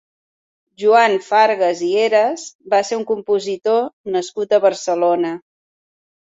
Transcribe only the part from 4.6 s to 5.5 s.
a Barcelona.